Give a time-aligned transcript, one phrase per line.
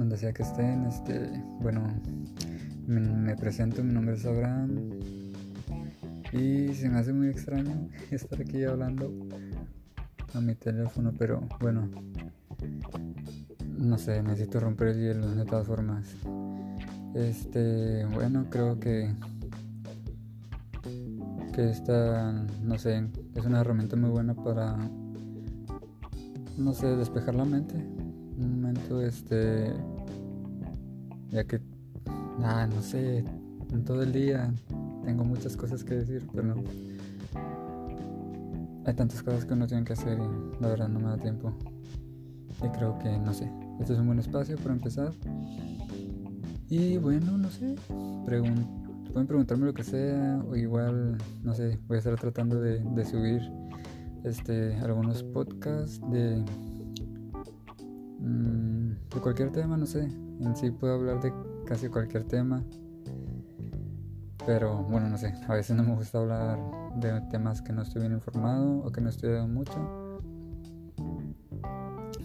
[0.00, 0.86] donde sea que estén.
[0.86, 1.30] Este,
[1.60, 1.86] bueno,
[2.86, 4.90] me, presento, mi nombre es Abraham.
[6.32, 9.12] Y se me hace muy extraño estar aquí hablando
[10.32, 11.90] a mi teléfono, pero bueno,
[13.78, 16.06] no sé, necesito romper el hielo de todas formas.
[17.14, 19.12] Este, bueno, creo que
[21.52, 24.78] que esta, no sé, es una herramienta muy buena para
[26.56, 27.99] no sé, despejar la mente.
[28.40, 29.72] Momento este
[31.30, 31.60] ya que
[32.42, 33.24] ah, no sé,
[33.72, 34.52] en todo el día
[35.04, 36.54] tengo muchas cosas que decir, pero no.
[38.86, 41.52] Hay tantas cosas que uno tiene que hacer y la verdad no me da tiempo.
[42.62, 43.50] Y creo que, no sé,
[43.80, 45.12] este es un buen espacio para empezar.
[46.68, 47.74] Y bueno, no sé,
[48.24, 53.42] pueden preguntarme lo que sea, o igual, no sé, voy a estar tratando de, subir
[54.24, 56.44] este, algunos podcasts de,
[58.20, 60.04] mm, de cualquier tema, no sé.
[60.04, 61.32] En sí puedo hablar de
[61.66, 62.62] casi cualquier tema.
[64.46, 66.58] Pero bueno, no sé, a veces no me gusta hablar
[66.96, 70.20] de temas que no estoy bien informado o que no he estudiado mucho.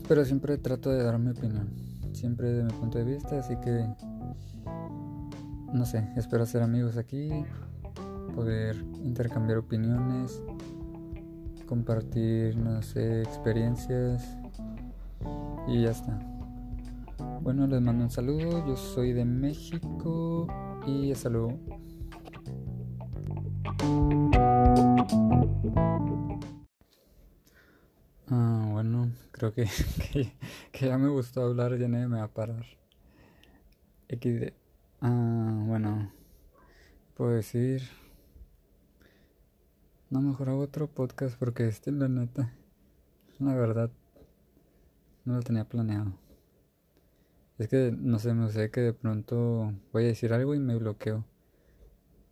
[0.08, 1.70] Pero siempre trato de dar mi opinión,
[2.14, 3.86] siempre de mi punto de vista, así que
[5.74, 7.30] no sé, espero hacer amigos aquí,
[8.34, 10.42] poder intercambiar opiniones,
[11.66, 14.38] compartir, no sé, experiencias
[15.68, 16.20] y ya está.
[17.42, 20.48] Bueno, les mando un saludo, yo soy de México
[20.86, 21.58] y saludo.
[28.28, 29.68] Ah, bueno, creo que,
[30.72, 32.66] que, ya me gustó hablar, ya nadie me va a parar.
[34.10, 34.54] XD.
[35.02, 36.12] Ah, bueno,
[37.16, 37.84] puedo decir.
[40.10, 42.54] No, mejor hago otro podcast porque este, la neta,
[43.40, 43.92] la verdad,
[45.26, 46.14] no lo tenía planeado.
[47.58, 50.76] Es que, no sé, me sé que de pronto voy a decir algo y me
[50.76, 51.26] bloqueo.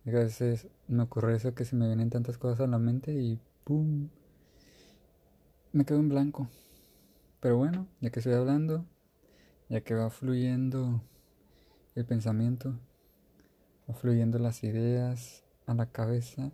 [0.06, 3.40] a veces me ocurre eso que se me vienen tantas cosas a la mente y
[3.64, 4.08] ¡pum!
[5.72, 6.48] Me quedo en blanco.
[7.40, 8.86] Pero bueno, ya que estoy hablando,
[9.68, 11.02] ya que va fluyendo
[11.94, 12.78] el pensamiento,
[13.88, 16.52] va fluyendo las ideas a la cabeza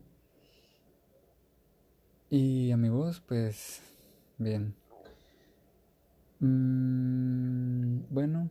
[2.31, 3.83] y a mi voz, pues
[4.39, 4.80] bien.
[6.41, 8.49] Mm, bueno,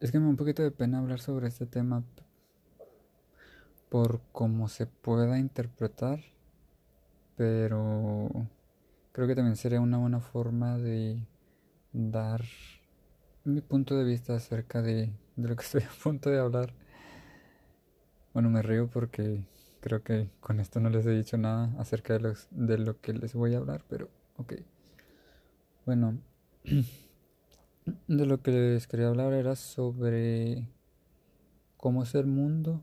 [0.00, 2.02] es que me da un poquito de pena hablar sobre este tema
[3.88, 6.20] por cómo se pueda interpretar,
[7.36, 8.28] pero
[9.12, 11.20] creo que también sería una buena forma de
[11.92, 12.42] dar
[13.44, 16.74] mi punto de vista acerca de, lo que estoy a punto de hablar.
[18.34, 19.44] Bueno, me río porque
[19.80, 23.34] creo que con esto no les he dicho nada acerca de, de lo que les
[23.34, 24.54] voy a hablar, pero ok.
[25.90, 26.20] Bueno,
[28.06, 30.68] de lo que les quería hablar era sobre
[31.78, 32.80] cómo es el mundo,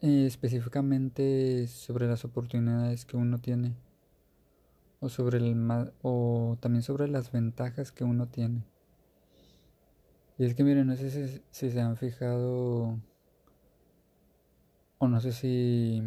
[0.00, 3.74] y específicamente sobre las oportunidades que uno tiene
[5.00, 5.54] o sobre el
[6.00, 8.64] o también sobre las ventajas que uno tiene.
[10.38, 12.98] Y es que miren, no sé si, si se han fijado
[14.96, 16.02] o no sé si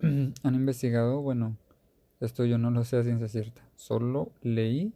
[0.02, 1.56] han investigado, bueno,
[2.24, 4.94] esto yo no lo sé a ciencia cierta, solo leí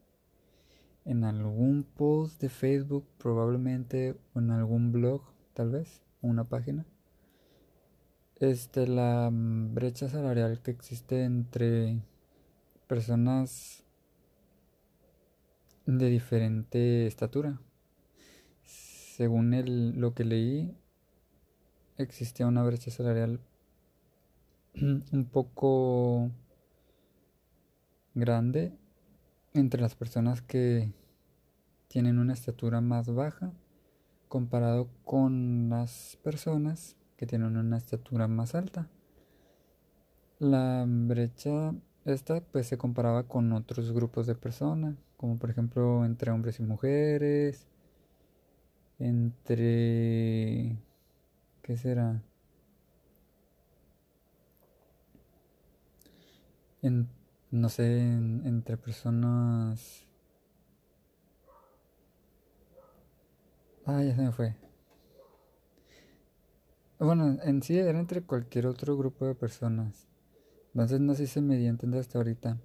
[1.04, 5.22] en algún post de Facebook probablemente o en algún blog
[5.54, 6.84] tal vez, una página.
[8.38, 12.02] Este la brecha salarial que existe entre
[12.86, 13.82] personas
[15.86, 17.58] de diferente estatura.
[18.64, 20.76] Según el, lo que leí,
[21.96, 23.40] existía una brecha salarial
[24.82, 26.30] un poco
[28.16, 28.72] grande
[29.54, 30.92] entre las personas que
[31.86, 33.52] tienen una estatura más baja
[34.28, 38.88] comparado con las personas que tienen una estatura más alta.
[40.40, 41.72] La brecha
[42.04, 46.64] esta pues se comparaba con otros grupos de personas, como por ejemplo entre hombres y
[46.64, 47.66] mujeres,
[48.98, 50.76] entre...
[51.62, 52.22] ¿qué será?
[56.82, 57.08] En,
[57.50, 60.04] no sé, entre personas...
[63.84, 64.56] Ah, ya se me fue.
[66.98, 70.08] Bueno, en sí era entre cualquier otro grupo de personas.
[70.74, 72.58] Entonces no sé si se me dio entender hasta ahorita.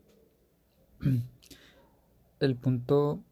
[2.39, 3.23] El punto,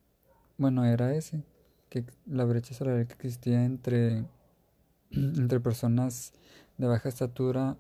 [0.58, 1.44] bueno, era ese,
[1.90, 4.26] que la brecha salarial que existía entre,
[5.12, 6.34] entre personas
[6.78, 7.76] de baja estatura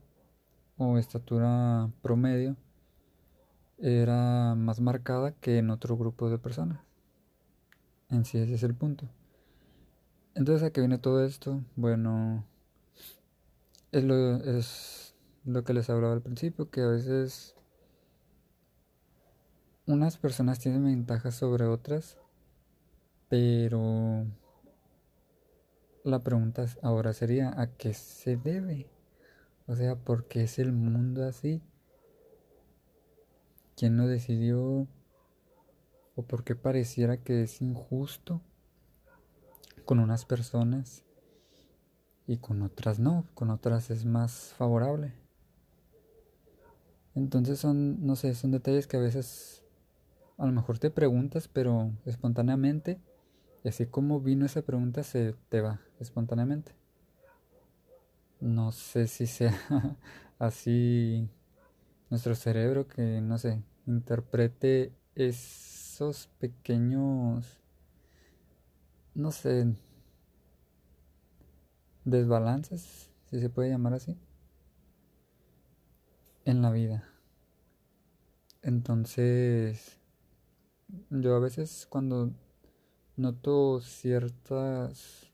[0.77, 2.55] o estatura promedio
[3.81, 6.79] era más marcada que en otro grupo de personas.
[8.09, 9.07] En sí ese es el punto.
[10.35, 11.63] Entonces a qué viene todo esto?
[11.75, 12.45] Bueno,
[13.91, 15.15] es lo, es
[15.45, 17.55] lo que les hablaba al principio, que a veces
[19.85, 22.17] unas personas tienen ventajas sobre otras,
[23.27, 24.25] pero
[26.03, 28.87] la pregunta ahora sería, ¿a qué se debe?
[29.67, 31.61] O sea, ¿por qué es el mundo así?
[33.79, 34.89] ¿Quién lo decidió?
[36.17, 38.41] ¿O por qué pareciera que es injusto
[39.85, 41.05] con unas personas
[42.27, 43.25] y con otras no?
[43.35, 45.13] Con otras es más favorable.
[47.15, 49.63] Entonces son, no sé, son detalles que a veces
[50.37, 52.99] a lo mejor te preguntas, pero espontáneamente,
[53.63, 56.73] y así como vino esa pregunta, se te va espontáneamente.
[58.41, 59.57] No sé si sea
[60.37, 61.29] así
[62.09, 67.59] nuestro cerebro que, no sé, interprete esos pequeños,
[69.15, 69.75] no sé,
[72.05, 74.15] desbalances, si se puede llamar así,
[76.45, 77.03] en la vida.
[78.61, 79.99] Entonces,
[81.09, 82.31] yo a veces cuando
[83.17, 85.31] noto ciertas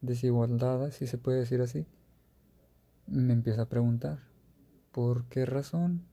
[0.00, 1.86] desigualdades, si se puede decir así,
[3.06, 4.18] me empiezo a preguntar,
[4.90, 6.11] ¿por qué razón?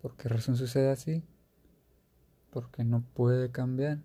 [0.00, 1.22] ¿Por qué razón sucede así?
[2.50, 3.98] ¿Por qué no puede cambiar?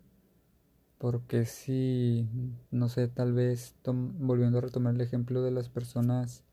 [0.97, 2.27] Porque si,
[2.69, 6.43] no sé, tal vez volviendo a retomar el ejemplo de las personas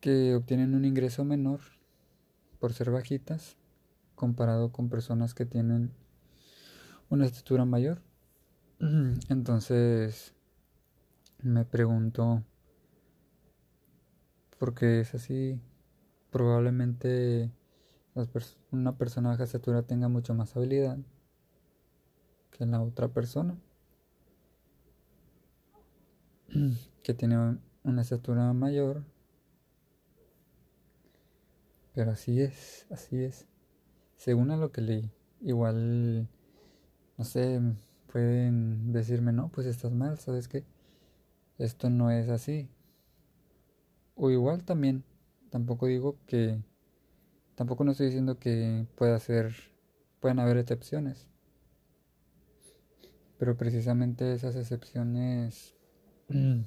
[0.00, 1.60] que obtienen un ingreso menor
[2.58, 3.56] por ser bajitas,
[4.16, 5.92] comparado con personas que tienen
[7.08, 8.02] una estatura mayor.
[9.28, 10.34] Entonces,
[11.40, 12.42] me pregunto,
[14.58, 15.60] ¿por qué es así?
[16.32, 17.52] Probablemente
[18.72, 20.98] una persona de baja estatura tenga mucho más habilidad
[22.50, 23.56] que la otra persona
[27.04, 29.04] que tiene una estatura mayor.
[31.94, 33.46] Pero así es, así es.
[34.16, 36.26] Según a lo que leí, igual,
[37.16, 37.60] no sé,
[38.10, 40.64] pueden decirme, no, pues estás mal, ¿sabes qué?
[41.58, 42.68] esto no es así.
[44.14, 45.04] O igual también,
[45.52, 46.58] tampoco digo que,
[47.54, 49.54] tampoco no estoy diciendo que pueda ser,
[50.18, 51.28] pueden haber excepciones.
[53.38, 55.74] Pero precisamente esas excepciones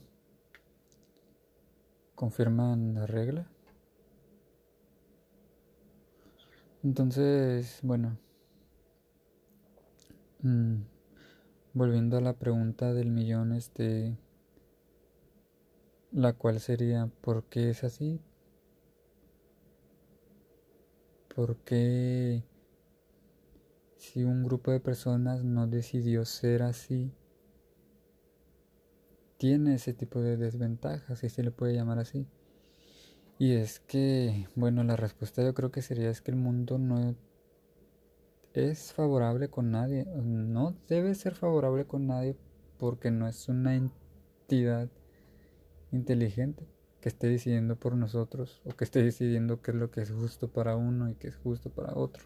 [2.15, 3.47] confirman la regla.
[6.83, 8.19] Entonces, bueno,
[10.43, 10.75] mm,
[11.73, 14.15] volviendo a la pregunta del millón, este,
[16.11, 18.21] la cual sería ¿por qué es así?
[21.35, 22.43] ¿Por qué
[23.97, 27.11] si un grupo de personas no decidió ser así,
[29.37, 32.25] tiene ese tipo de desventajas, si se le puede llamar así?
[33.37, 37.15] Y es que, bueno, la respuesta yo creo que sería es que el mundo no
[38.53, 42.37] es favorable con nadie, no debe ser favorable con nadie
[42.77, 44.89] porque no es una entidad
[45.91, 46.65] inteligente
[47.05, 50.47] que esté decidiendo por nosotros o que esté decidiendo qué es lo que es justo
[50.51, 52.23] para uno y qué es justo para otro.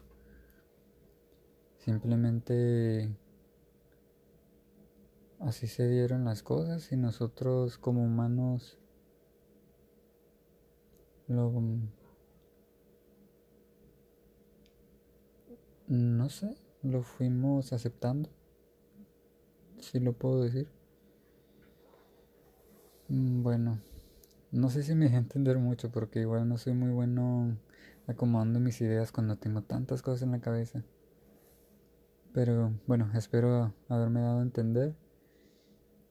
[1.76, 3.14] Simplemente
[5.38, 8.78] así se dieron las cosas y nosotros como humanos
[11.28, 11.52] lo
[15.88, 18.30] no sé, lo fuimos aceptando,
[19.78, 20.68] si lo puedo decir.
[23.08, 23.89] Mm, bueno,
[24.52, 27.56] no sé si me deja entender mucho porque igual no soy muy bueno
[28.06, 30.82] acomodando mis ideas cuando tengo tantas cosas en la cabeza.
[32.32, 34.94] Pero bueno, espero haberme dado a entender.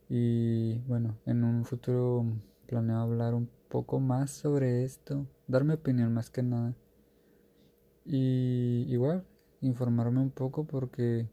[0.09, 2.25] Y bueno, en un futuro
[2.67, 6.73] planeo hablar un poco más sobre esto, dar mi opinión más que nada.
[8.05, 9.23] Y igual,
[9.61, 11.29] informarme un poco porque,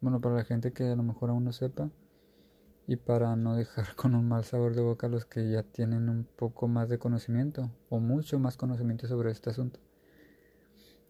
[0.00, 1.90] bueno, para la gente que a lo mejor aún no sepa,
[2.86, 6.08] y para no dejar con un mal sabor de boca a los que ya tienen
[6.08, 9.80] un poco más de conocimiento o mucho más conocimiento sobre este asunto.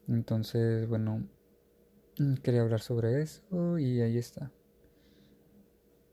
[0.08, 1.26] Entonces, bueno,
[2.18, 4.52] mm, quería hablar sobre eso y ahí está.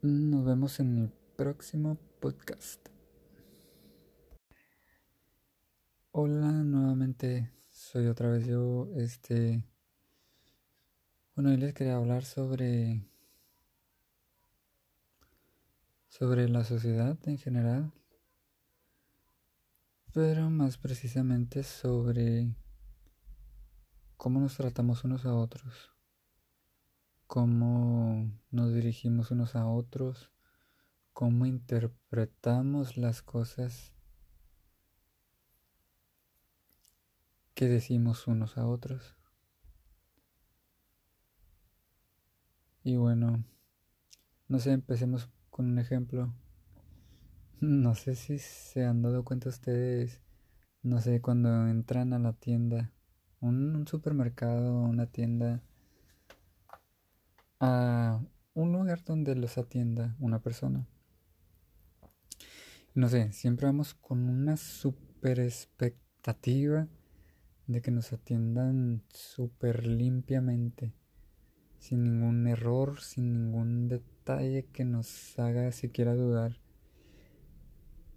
[0.02, 2.88] Nos vemos en el próximo podcast.
[6.12, 9.64] Hola, nuevamente soy otra vez yo, este...
[11.36, 13.11] Bueno, hoy les quería hablar sobre
[16.12, 17.94] sobre la sociedad en general.
[20.14, 22.54] pero más precisamente sobre
[24.18, 25.94] cómo nos tratamos unos a otros,
[27.28, 30.34] cómo nos dirigimos unos a otros,
[31.14, 33.94] cómo interpretamos las cosas
[37.54, 39.16] que decimos unos a otros.
[42.84, 43.46] Y bueno,
[44.50, 46.34] no sé, empecemos con un ejemplo.
[47.62, 50.20] No sé si se han dado cuenta ustedes,
[50.82, 52.92] no sé, cuando entran a la tienda,
[53.40, 55.62] un, supermercado, una tienda,
[57.60, 58.20] a
[58.56, 60.88] un lugar donde los atienda una persona.
[62.96, 66.88] No sé, siempre vamos con una super expectativa
[67.68, 70.96] de que nos atiendan súper limpiamente,
[71.78, 74.21] sin ningún error, sin ningún detalle
[74.72, 76.60] que nos haga siquiera dudar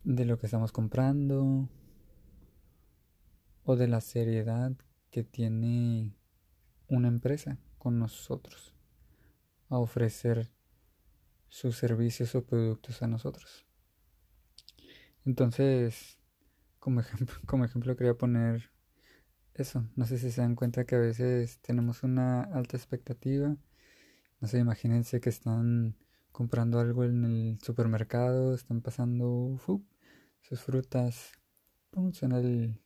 [0.04, 1.68] de lo que estamos comprando
[3.64, 4.73] o de la seriedad
[5.11, 6.14] que tiene
[6.88, 8.75] una empresa con nosotros
[9.68, 10.50] a ofrecer
[11.49, 13.64] sus servicios o productos a nosotros.
[15.25, 16.18] Entonces,
[16.78, 18.71] como ejemplo, como ejemplo quería poner
[19.54, 19.88] eso.
[19.97, 23.56] No sé si se dan cuenta que a veces tenemos una alta expectativa.
[24.44, 25.96] No sé, imagínense que están
[26.30, 29.58] comprando algo en el supermercado, están pasando
[30.42, 31.32] sus frutas.
[31.90, 32.78] Pum, suena el,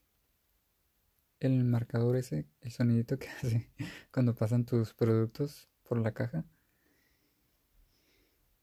[1.41, 3.69] el marcador ese, el sonidito que hace
[4.09, 6.45] cuando pasan tus productos por la caja.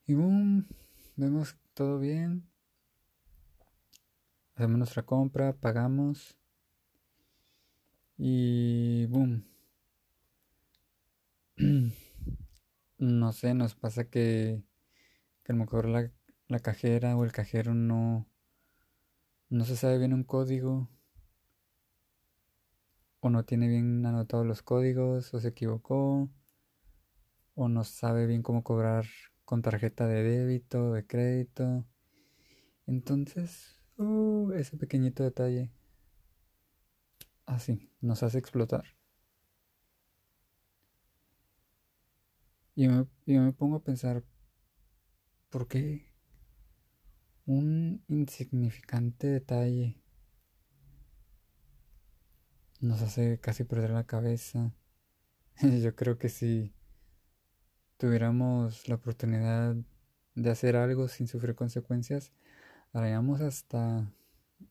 [0.06, 0.66] Y boom,
[1.16, 2.48] vemos todo bien.
[4.54, 6.38] Hacemos nuestra compra, pagamos.
[8.16, 9.44] Y boom.
[12.98, 14.62] no sé, nos pasa que,
[15.44, 16.10] que a lo mejor la,
[16.48, 18.28] la cajera o el cajero no,
[19.48, 20.88] no se sabe bien un código
[23.20, 26.30] o no tiene bien anotados los códigos o se equivocó
[27.54, 29.06] o no sabe bien cómo cobrar
[29.44, 31.86] con tarjeta de débito de crédito.
[32.86, 35.72] Entonces, uh, ese pequeñito detalle
[37.46, 38.95] así nos hace explotar.
[42.78, 44.22] Y yo me pongo a pensar,
[45.48, 46.12] ¿por qué
[47.46, 50.02] un insignificante detalle
[52.80, 54.74] nos hace casi perder la cabeza?
[55.82, 56.74] Yo creo que si
[57.96, 59.74] tuviéramos la oportunidad
[60.34, 62.30] de hacer algo sin sufrir consecuencias,
[62.92, 64.12] haríamos hasta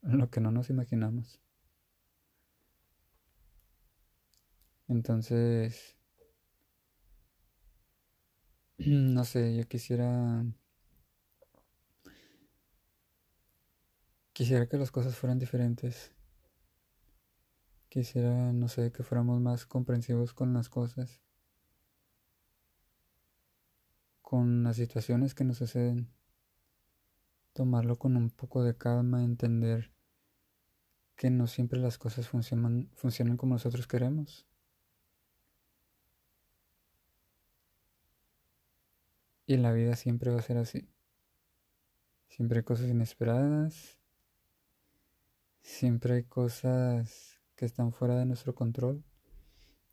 [0.04, 1.42] lo que no nos imaginamos.
[4.88, 5.95] Entonces,
[8.77, 10.46] no sé, yo quisiera...
[14.34, 16.12] Quisiera que las cosas fueran diferentes.
[17.88, 21.22] Quisiera, no sé, que fuéramos más comprensivos con las cosas.
[24.22, 26.10] Con las situaciones que nos suceden.
[27.53, 29.94] Tomarlo con un poco de calma, entender
[31.15, 34.46] que no siempre las cosas funcionan, funcionan como nosotros queremos.
[39.48, 40.88] Y la vida siempre va a ser así.
[42.28, 44.00] Siempre hay cosas inesperadas.
[45.62, 49.04] Siempre hay cosas que están fuera de nuestro control.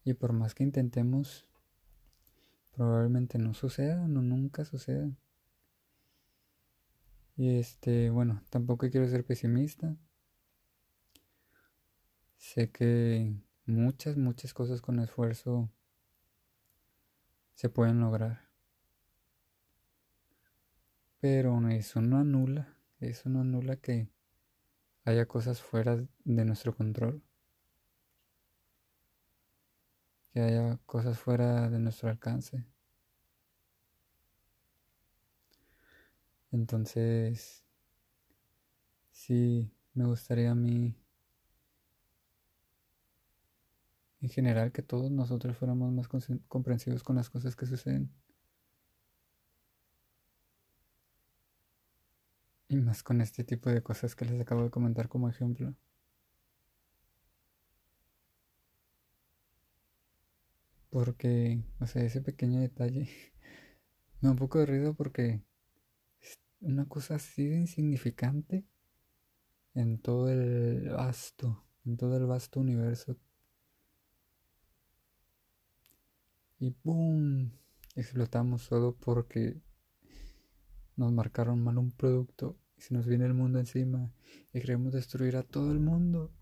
[0.04, 1.46] Y por más que intentemos,
[2.72, 5.10] probablemente no suceda, no nunca suceda.
[7.36, 9.96] Y este, bueno, tampoco quiero ser pesimista.
[12.36, 13.34] Sé que
[13.66, 15.70] muchas, muchas cosas con esfuerzo
[17.54, 18.51] se pueden lograr.
[21.22, 24.08] Pero eso no anula, eso no anula que
[25.04, 27.22] haya cosas fuera de nuestro control.
[30.32, 32.64] Que haya cosas fuera de nuestro alcance.
[36.52, 37.64] Entonces,
[39.12, 40.94] sí, me gustaría a mí,
[44.22, 46.08] en general, que todos nosotros fuéramos más
[46.48, 48.10] comprensivos con las cosas que suceden.
[53.02, 55.74] Con este tipo de cosas que les acabo de comentar como ejemplo.
[60.90, 63.08] Porque, o sea, ese pequeño detalle
[64.20, 65.42] me da un poco de ruido porque
[66.20, 68.64] es una cosa así de insignificante
[69.74, 73.16] en todo el vasto, en todo el vasto universo.
[76.58, 77.52] Y ¡boom!
[77.96, 79.60] Explotamos solo porque
[80.96, 84.10] nos marcaron mal un producto y se nos viene el mundo encima
[84.52, 86.32] y queremos destruir a todo el mundo.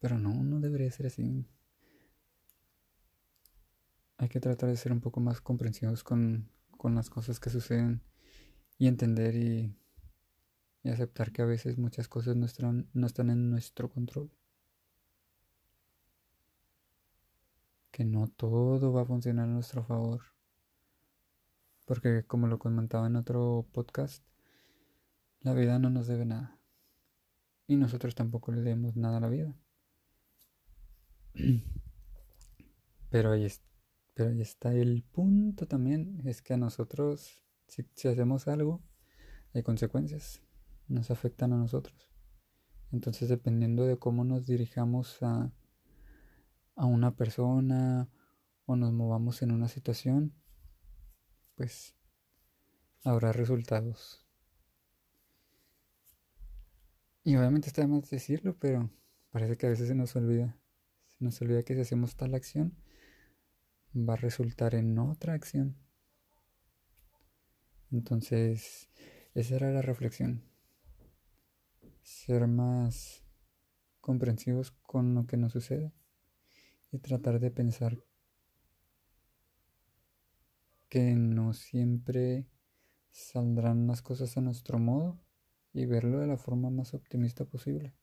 [0.00, 1.46] Pero no, no debería ser así.
[4.16, 8.02] Hay que tratar de ser un poco más comprensivos con, con las cosas que suceden
[8.78, 9.76] y entender y,
[10.82, 14.30] y aceptar que a veces muchas cosas no están, no están en nuestro control.
[17.92, 20.22] Que no todo va a funcionar a nuestro favor.
[21.90, 24.24] Porque como lo comentaba en otro podcast,
[25.40, 26.56] la vida no nos debe nada.
[27.66, 29.58] Y nosotros tampoco le debemos nada a la vida.
[33.10, 33.44] Pero ahí,
[34.14, 38.80] pero ahí está el punto también, es que a nosotros, si, si hacemos algo,
[39.52, 40.44] hay consecuencias,
[40.86, 42.08] nos afectan a nosotros.
[42.92, 45.50] Entonces, dependiendo de cómo nos dirijamos a,
[46.76, 48.08] a una persona
[48.64, 50.39] o nos movamos en una situación,
[51.60, 51.94] pues
[53.04, 54.26] habrá resultados.
[57.22, 58.88] Y obviamente está más decirlo, pero
[59.28, 60.58] parece que a veces se nos olvida.
[61.08, 62.74] Se nos olvida que si hacemos tal acción,
[63.94, 65.76] va a resultar en otra acción.
[67.90, 68.88] Entonces,
[69.34, 70.42] esa era la reflexión.
[72.02, 73.22] Ser más
[74.00, 75.92] comprensivos con lo que nos sucede
[76.90, 78.02] y tratar de pensar
[80.90, 82.46] que no siempre
[83.12, 85.18] saldrán las cosas a nuestro modo
[85.72, 87.94] y verlo de la forma más optimista posible.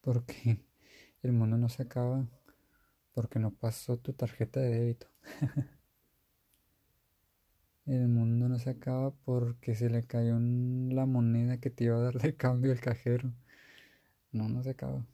[0.00, 0.64] Porque
[1.22, 2.26] el mundo no se acaba
[3.12, 5.08] porque no pasó tu tarjeta de débito.
[7.86, 12.00] el mundo no se acaba porque se le cayó la moneda que te iba a
[12.00, 13.32] dar de cambio el cajero.
[14.30, 15.04] No, no se acaba.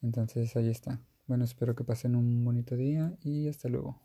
[0.00, 1.00] Entonces ahí está.
[1.26, 4.00] Bueno, espero que pasen un bonito día y hasta luego.